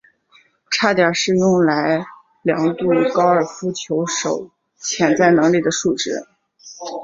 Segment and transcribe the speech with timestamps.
[0.71, 2.03] 差点是用来
[2.41, 6.25] 量度高尔夫球手潜在能力的数值。